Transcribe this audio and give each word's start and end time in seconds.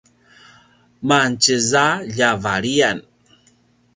mangetjez 1.07 1.71
a 1.87 1.87
ljavaliyan 2.15 2.97